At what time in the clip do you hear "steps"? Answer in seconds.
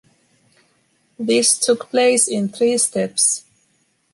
2.79-3.43